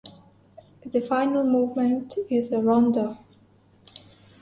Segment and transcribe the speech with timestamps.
[0.83, 3.19] The final movement is a "rondo".